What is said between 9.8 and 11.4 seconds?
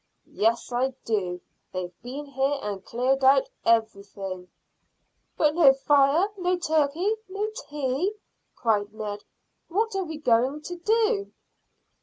are we to do?"